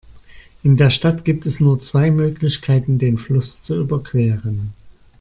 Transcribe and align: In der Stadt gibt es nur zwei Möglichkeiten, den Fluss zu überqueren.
In 0.63 0.77
der 0.77 0.89
Stadt 0.89 1.25
gibt 1.25 1.45
es 1.45 1.59
nur 1.59 1.79
zwei 1.79 2.09
Möglichkeiten, 2.09 2.97
den 2.97 3.19
Fluss 3.19 3.61
zu 3.61 3.75
überqueren. 3.79 4.73